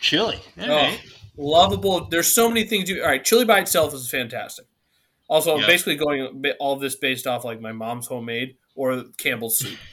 [0.00, 0.40] Chili.
[0.60, 0.96] Oh,
[1.36, 2.08] lovable.
[2.10, 3.00] There's so many things you.
[3.02, 4.66] All right, chili by itself is fantastic.
[5.32, 5.66] Also, Yeah.
[5.66, 9.78] basically going all this based off like my mom's homemade or Campbell's soup.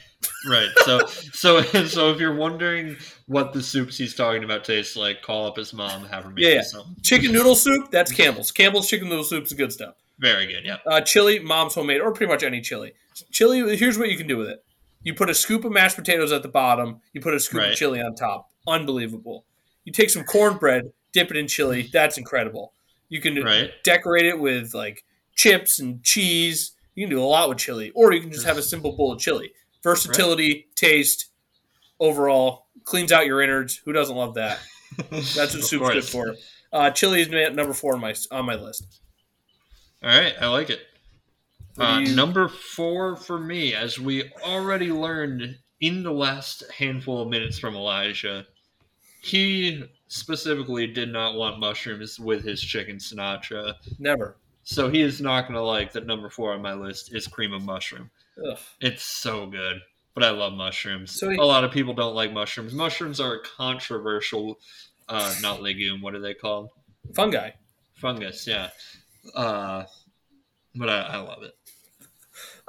[0.46, 0.68] Right.
[0.84, 5.46] So, so, so if you're wondering what the soups he's talking about tastes like, call
[5.46, 6.60] up his mom, have her make Yeah, yeah.
[6.62, 6.94] some.
[7.02, 8.50] Chicken noodle soup, that's Campbell's.
[8.52, 9.94] Campbell's chicken noodle soup is good stuff.
[10.18, 10.66] Very good.
[10.66, 10.76] Yeah.
[10.84, 12.92] Uh, chili, mom's homemade, or pretty much any chili.
[13.30, 14.62] Chili, here's what you can do with it.
[15.02, 17.00] You put a scoop of mashed potatoes at the bottom.
[17.14, 17.70] You put a scoop Right.
[17.72, 18.50] of chili on top.
[18.68, 19.46] Unbelievable.
[19.86, 21.88] You take some cornbread, dip it in chili.
[21.90, 22.74] That's incredible.
[23.08, 23.70] You can Right.
[23.84, 25.02] decorate it with like
[25.40, 26.72] chips and cheese.
[26.94, 29.12] You can do a lot with chili, or you can just have a simple bowl
[29.12, 29.52] of chili.
[29.82, 31.30] Versatility, taste,
[31.98, 33.76] overall cleans out your innards.
[33.84, 34.58] Who doesn't love that?
[35.10, 36.34] That's what soup's good for.
[36.72, 39.00] Uh, chili is number four on my on my list.
[40.02, 40.34] All right.
[40.40, 40.80] I like it.
[41.78, 47.28] Uh, you- number four for me, as we already learned in the last handful of
[47.28, 48.46] minutes from Elijah,
[49.22, 53.74] he specifically did not want mushrooms with his chicken Sinatra.
[53.98, 54.36] Never.
[54.62, 57.52] So he is not going to like that number four on my list is cream
[57.52, 58.10] of mushroom.
[58.48, 58.58] Ugh.
[58.80, 59.80] It's so good.
[60.14, 61.18] But I love mushrooms.
[61.18, 62.72] So he- a lot of people don't like mushrooms.
[62.74, 64.58] Mushrooms are a controversial,
[65.08, 66.00] uh, not legume.
[66.02, 66.70] What are they called?
[67.14, 67.50] Fungi.
[67.94, 68.46] Fungus.
[68.46, 68.70] Yeah.
[69.34, 69.84] Uh,
[70.74, 71.54] but I, I love it.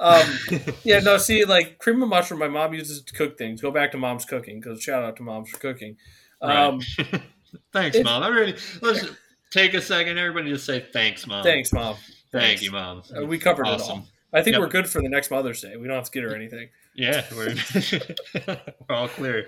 [0.00, 3.60] Um, yeah, no, see, like cream of mushroom, my mom uses to cook things.
[3.60, 5.96] Go back to mom's cooking because shout out to moms for cooking.
[6.40, 7.22] Um, Right.
[7.72, 8.22] thanks, mom.
[8.22, 9.04] I really let's
[9.52, 10.18] take a second.
[10.18, 11.44] Everybody, just say thanks, mom.
[11.44, 11.94] Thanks, mom.
[12.32, 12.62] Thank Thanks.
[12.62, 13.02] you, mom.
[13.16, 14.06] Uh, we covered it all.
[14.32, 14.60] I think Yep.
[14.62, 15.76] we're good for the next Mother's Day.
[15.76, 16.70] We don't have to get her anything.
[16.94, 17.54] Yeah, we're,
[18.88, 19.46] we're all clear.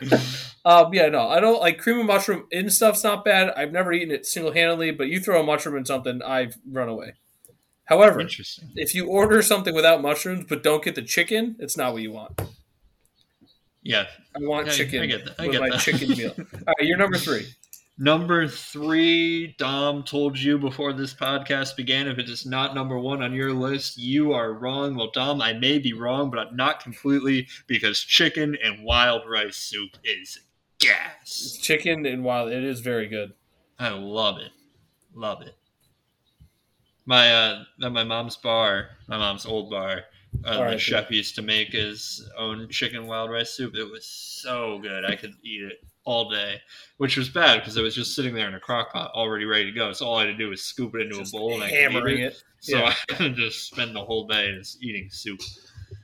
[0.64, 3.50] Um, yeah, no, I don't like cream of mushroom in stuff's not bad.
[3.56, 6.88] I've never eaten it single handedly, but you throw a mushroom in something, I've run
[6.88, 7.14] away.
[7.86, 8.70] However, Interesting.
[8.76, 12.12] if you order something without mushrooms but don't get the chicken, it's not what you
[12.12, 12.40] want.
[13.82, 15.34] Yeah, I want I- I chicken get that.
[15.38, 15.80] I with get my that.
[15.80, 16.34] chicken meal.
[16.38, 17.46] All right, you're number three.
[17.96, 22.08] Number three, Dom told you before this podcast began.
[22.08, 24.96] If it is not number one on your list, you are wrong.
[24.96, 29.96] Well, Dom, I may be wrong, but not completely because chicken and wild rice soup
[30.02, 30.40] is
[30.80, 31.56] gas.
[31.62, 33.32] Chicken and wild, it is very good.
[33.78, 34.50] I love it.
[35.14, 35.54] Love it.
[37.06, 40.00] My uh at my mom's bar, my mom's old bar,
[40.44, 43.76] uh, the right, chef used to make his own chicken wild rice soup.
[43.76, 45.04] It was so good.
[45.04, 46.56] I could eat it all day,
[46.98, 49.64] which was bad because it was just sitting there in a crock pot already ready
[49.66, 49.92] to go.
[49.92, 51.68] So all I had to do was scoop it into Just a bowl and I
[51.68, 52.32] hammering it.
[52.32, 52.42] it.
[52.60, 52.94] So Yeah.
[53.18, 55.40] I just spend the whole day just eating soup.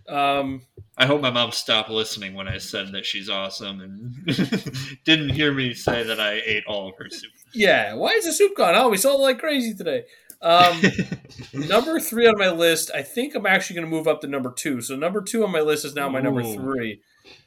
[0.09, 0.63] Um,
[0.97, 5.53] I hope my mom stopped listening when I said that she's awesome and didn't hear
[5.53, 7.31] me say that I ate all of her soup.
[7.55, 7.95] yeah.
[7.95, 8.75] Why is the soup gone?
[8.75, 10.05] Oh, we sold it like crazy today.
[10.43, 10.81] Um,
[11.53, 14.51] number three on my list, I think I'm actually going to move up to number
[14.53, 14.81] two.
[14.81, 17.01] So number two on my list is now my number three.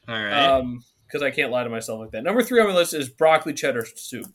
[0.07, 0.31] all right.
[0.45, 2.23] Um, because I can't lie to myself like that.
[2.23, 4.25] Number three on my list is broccoli cheddar soup.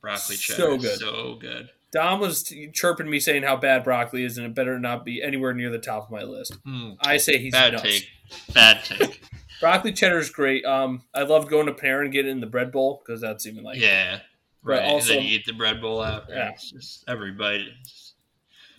[0.00, 0.62] broccoli cheddar.
[0.62, 0.98] so good.
[0.98, 1.68] So good.
[1.92, 5.22] Dom was t- chirping me saying how bad broccoli is, and it better not be
[5.22, 6.56] anywhere near the top of my list.
[6.66, 7.82] Mm, I say he's bad nuts.
[7.82, 8.08] take.
[8.54, 9.22] Bad take.
[9.60, 10.64] Broccoli cheddar is great.
[10.64, 13.46] Um, I love going to Panera and getting it in the bread bowl because that's
[13.46, 14.20] even like yeah.
[14.64, 14.82] But Right.
[14.82, 16.32] also- then you eat the bread bowl after.
[16.34, 16.50] Yeah.
[16.50, 17.60] It's just every bite.
[17.84, 18.11] is-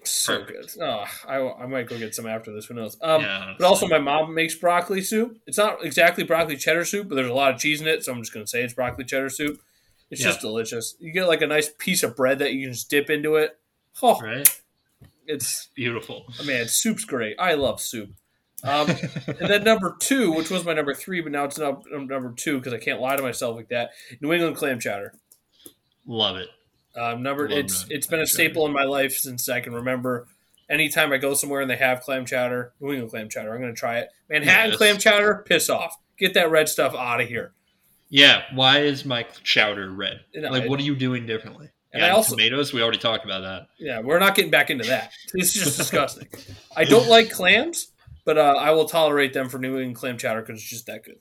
[0.06, 0.76] so perfect.
[0.78, 0.84] good.
[0.84, 2.66] Oh, I, I might go get some after this.
[2.66, 2.98] Who knows?
[3.02, 3.54] Um, yeah.
[3.58, 5.38] But also, my mom makes broccoli soup.
[5.48, 8.12] It's not exactly broccoli cheddar soup, but there's a lot of cheese in it, so
[8.14, 9.60] I'm just going to say it's broccoli cheddar soup.
[10.12, 10.28] It's Yeah.
[10.28, 10.96] just delicious.
[11.00, 13.58] You get like a nice piece of bread that you can just dip into it.
[14.02, 14.62] Oh, right.
[15.26, 16.26] it's Beautiful.
[16.46, 17.36] man, soup's great.
[17.40, 18.10] I love soup.
[18.64, 18.90] Um,
[19.28, 22.74] and then number two, which was my number three, but now it's number two because
[22.74, 23.90] I can't lie to myself like that.
[24.22, 25.14] New England clam chowder.
[26.08, 26.48] Love it.
[26.96, 30.28] Um, number it's it's been a staple in my life since I can remember.
[30.70, 33.74] Anytime I go somewhere and they have clam chowder, New England clam chowder, I'm going
[33.74, 34.10] to try it.
[34.30, 34.78] Manhattan Yes.
[34.78, 35.96] clam chowder, piss off.
[36.18, 37.52] Get that red stuff out of here.
[38.10, 38.44] Yeah.
[38.54, 40.22] Why is my chowder red?
[40.34, 41.70] Know, like, what are you doing differently?
[41.92, 42.74] And Yeah, I also- tomatoes.
[42.74, 43.68] We already talked about that.
[43.78, 45.12] Yeah, we're not getting back into that.
[45.34, 46.28] It's just disgusting.
[46.76, 47.92] I don't like clams,
[48.26, 51.04] but uh, I will tolerate them for New England clam chowder because it's just that
[51.04, 51.18] good.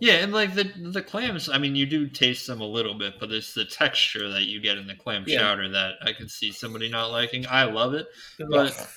[0.00, 3.14] Yeah, and like the the clams, I mean, you do taste them a little bit,
[3.20, 5.38] but it's the texture that you get in the clam Yeah.
[5.40, 7.46] chowder that I could see somebody not liking.
[7.46, 8.06] I love it.
[8.40, 8.90] Ugh, But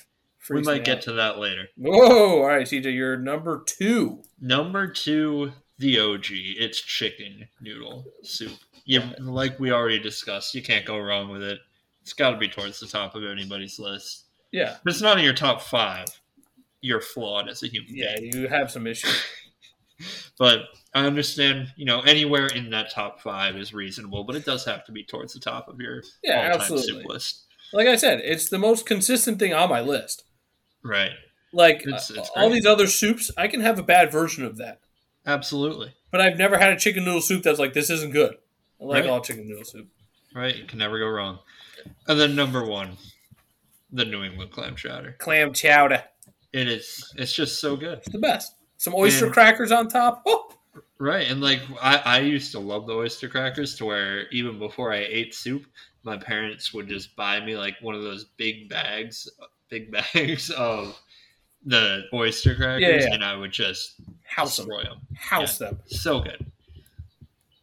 [0.50, 1.02] we might get out.
[1.04, 1.68] to that later.
[1.76, 2.40] Whoa!
[2.42, 4.22] All right, CJ, you're number two.
[4.40, 6.26] Number two, the OG.
[6.30, 8.52] It's chicken noodle soup.
[8.86, 11.58] Yeah, like we already discussed, you can't go wrong with it.
[12.02, 14.24] It's got to be towards the top of anybody's list.
[14.52, 16.06] Yeah, If it's not in your top five,
[16.82, 18.34] you're flawed as a human yeah, being.
[18.36, 19.22] you have some issues.
[20.38, 20.62] But
[20.94, 24.84] I understand, you know, anywhere in that top five is reasonable, but it does have
[24.86, 26.88] to be towards the top of your Yeah, absolutely.
[27.02, 27.44] soup list.
[27.72, 30.24] Like I said, it's the most consistent thing on my list.
[30.82, 31.12] Right.
[31.52, 32.54] Like It's- it's all great.
[32.56, 34.80] these other soups, I can have a bad version of that,
[35.26, 35.94] Absolutely.
[36.10, 38.36] but I've never had a chicken noodle soup that's like this isn't good.
[38.80, 39.10] I like Right.
[39.10, 39.88] all chicken noodle soup.
[40.34, 40.56] Right.
[40.56, 41.38] You can never go wrong.
[42.08, 42.96] And then number one,
[43.92, 45.12] the New England clam chowder.
[45.18, 46.04] Clam chowder,
[46.52, 47.12] It is.
[47.16, 47.98] It's just so good.
[47.98, 48.52] it's the best.
[48.76, 50.22] Some oyster And- crackers on top.
[50.26, 50.50] Oh,
[50.98, 51.28] Right.
[51.28, 54.98] And like I, I used to love the oyster crackers to where even before I
[54.98, 55.66] ate soup,
[56.04, 59.28] my parents would just buy me like one of those big bags,
[59.68, 60.98] big bags of
[61.66, 63.14] the oyster crackers, Yeah, yeah.
[63.14, 65.00] and I would just house them, them.
[65.16, 65.78] house them.
[65.86, 66.46] So good.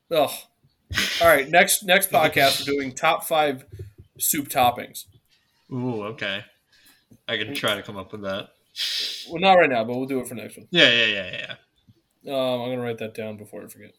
[0.09, 0.33] Oh,
[1.21, 1.49] all right.
[1.49, 3.63] Next next podcast, we're doing top five
[4.19, 5.05] soup toppings.
[5.71, 6.43] Ooh, okay.
[7.27, 7.55] I can mm.
[7.55, 8.49] try to come up with that.
[9.29, 10.67] Well, not right now, but we'll do it for next one.
[10.71, 11.55] Yeah, yeah, yeah,
[12.23, 12.33] yeah.
[12.33, 13.93] Um, I'm gonna write that down before I forget.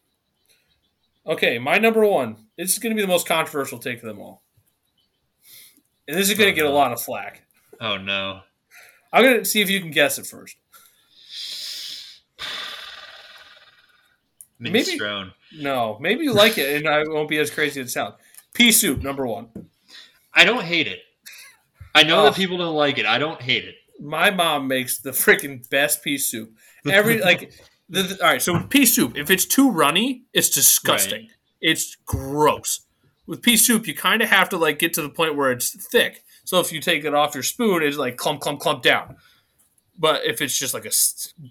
[1.25, 2.47] Okay, my number one.
[2.57, 4.43] This is gonna be the most controversial take of them all,
[6.07, 7.43] and this is gonna Oh, get a lot of flack.
[7.79, 8.41] Oh no.
[9.11, 10.55] I'm gonna see if you can guess it first.
[14.59, 14.97] Maybe-
[15.57, 18.15] No, maybe you like it, and I won't be as crazy as it sounds.
[18.53, 19.49] Pea soup, number one.
[20.33, 20.99] I don't hate it.
[21.93, 22.23] I know Oh.
[22.25, 23.05] that people don't like it.
[23.05, 23.75] I don't hate it.
[24.03, 26.53] My mom makes the freaking best pea soup.
[26.85, 27.53] Every like,
[27.89, 28.41] the, the- all right.
[28.41, 31.29] So pea soup, if it's too runny, it's disgusting.
[31.61, 32.81] It's gross.
[33.25, 35.69] With pea soup, you kind of have to like get to the point where it's
[35.87, 36.23] thick.
[36.43, 39.15] So if you take it off your spoon, it's like clump, clump, clump down.
[39.97, 40.91] But if it's just like a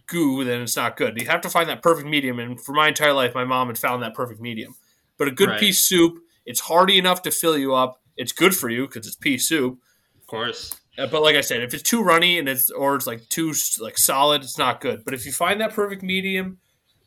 [0.06, 1.18] goo, then it's not good.
[1.18, 2.38] You have to find that perfect medium.
[2.38, 4.74] And for my entire life, my mom had found that perfect medium.
[5.16, 5.60] But a good Right.
[5.60, 8.02] pea soup, it's hearty enough to fill you up.
[8.16, 9.78] It's good for you because it's pea soup.
[10.20, 10.74] Of course.
[10.98, 13.54] Uh, But like I said, if it's too runny and it's or it's like too
[13.80, 15.04] like solid, it's not good.
[15.04, 16.58] But if you find that perfect medium,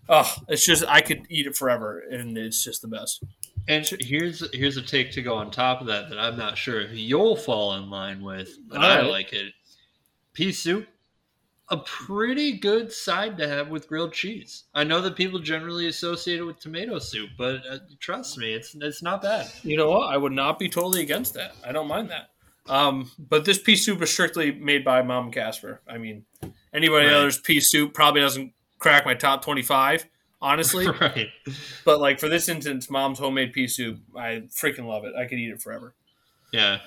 [0.09, 3.23] oh, it's just I could eat it forever, and it's just the best.
[3.67, 6.81] And here's here's a take to go on top of that that I'm not sure
[6.81, 9.53] if you'll fall in line with, but I like it.
[10.33, 10.87] Pea soup,
[11.69, 14.65] a pretty good side to have with grilled cheese.
[14.75, 18.75] I know that people generally associate it with tomato soup, but uh, trust me, it's
[18.75, 19.49] it's not bad.
[19.63, 20.13] You know what?
[20.13, 21.55] I would not be totally against that.
[21.65, 22.29] I don't mind that.
[22.67, 25.81] Um, but this pea soup is strictly made by Mom and Casper.
[25.87, 26.25] I mean,
[26.73, 27.13] anybody Right.
[27.15, 30.05] else's pea soup probably doesn't crack my top twenty-five,
[30.41, 30.87] honestly.
[31.01, 31.27] right.
[31.83, 35.13] but like for this instance, Mom's homemade pea soup, I freaking love it.
[35.15, 35.93] I could eat it forever.
[36.51, 36.79] Yeah.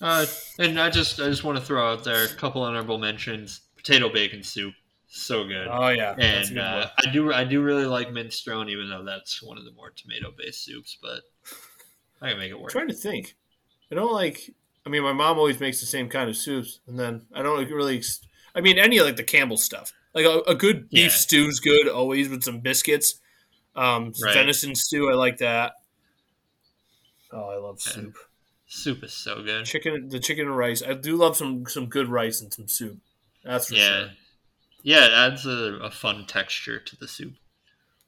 [0.00, 0.26] Uh,
[0.58, 3.60] and I just I just want to throw out there a couple honorable mentions.
[3.76, 4.74] Potato bacon soup,
[5.08, 5.66] so good.
[5.70, 6.88] Oh yeah, and uh.
[7.04, 10.32] I do I do really like minestrone, even though that's one of the more tomato
[10.36, 10.96] based soups.
[11.02, 11.20] But
[12.20, 12.60] I can make it work.
[12.60, 12.72] I'm work.
[12.72, 13.34] trying to think.
[13.90, 14.50] I don't like.
[14.84, 17.68] I mean, my mom always makes the same kind of soups, and then I don't
[17.70, 18.02] really.
[18.54, 21.08] I mean, any of like the Campbell stuff, like a, a good beef Yeah.
[21.08, 23.20] stew's good always with some biscuits.
[23.74, 24.34] Um, Right.
[24.34, 25.74] venison stew, I like that.
[27.30, 27.92] Oh, I love Yeah.
[27.92, 28.16] soup.
[28.66, 29.64] Soup is so good.
[29.66, 30.82] Chicken, the chicken and rice.
[30.82, 32.98] I do love some some good rice and some soup.
[33.44, 33.88] That's for Yeah.
[34.00, 34.10] sure.
[34.82, 37.34] Yeah, it adds a, a fun texture to the soup.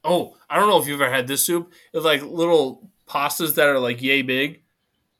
[0.02, 1.72] Oh, I don't know if you've ever had this soup.
[1.92, 4.62] It's like little pastas that are like yay big,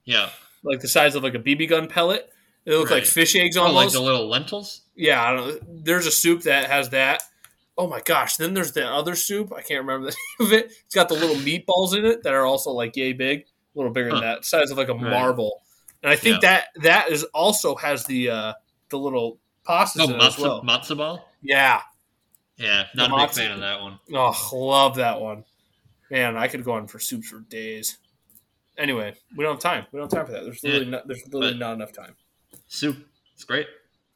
[0.05, 0.31] Yeah.
[0.65, 2.31] Like the size of like a BB gun pellet.
[2.65, 4.81] They look like fish eggs Oh, like the little lentils?
[4.97, 7.23] yeah, I don't, there's a soup that has that.
[7.77, 8.37] Oh my gosh!
[8.37, 9.53] Then there's the other soup.
[9.53, 10.73] I can't remember the name of it.
[10.87, 13.45] It's got the little meatballs in it that are also like yay big, a
[13.79, 15.03] little bigger than that, size of like a Right.
[15.11, 15.61] marble.
[16.03, 18.53] And I think that that is also has the uh
[18.91, 20.63] the little pastas Oh, in it as well.
[20.63, 21.31] matzo ball?
[21.43, 21.81] Yeah.
[22.57, 23.99] Yeah, not The a big fan of that one.
[24.15, 25.45] Oh, love that one.
[26.11, 27.99] Man, I could go on for soups for days.
[28.77, 29.87] Anyway, we don't have time.
[29.93, 30.45] We don't have time for that.
[30.45, 30.71] There's Yeah.
[30.73, 32.17] literally not, there's literally not enough time.
[32.67, 32.97] Soup.
[33.35, 33.67] It's great.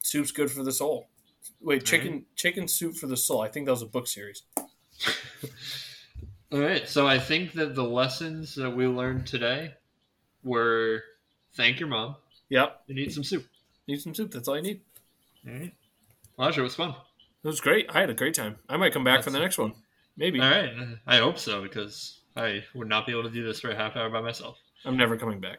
[0.00, 1.08] Soup's good for the soul.
[1.60, 3.40] Wait, chicken chicken soup for the soul.
[3.40, 4.42] I think that was a book series.
[6.52, 6.88] All right.
[6.88, 9.74] So I think that the lessons that we learned today
[10.42, 11.02] were
[11.54, 12.16] thank your mom
[12.48, 12.84] Yep.
[12.88, 13.46] and eat some soup.
[13.86, 14.30] Need some soup.
[14.30, 14.80] That's all you need.
[15.46, 15.74] All right.
[16.36, 16.90] Well, it was fun.
[17.44, 17.86] It was great.
[17.90, 18.56] I had a great time.
[18.68, 19.74] I might come back for the next one.
[20.16, 20.40] Maybe.
[20.40, 20.72] All right.
[21.06, 23.96] I hope so because I would not be able to do this for a half
[23.96, 24.58] hour by myself.
[24.84, 25.58] I'm never coming back.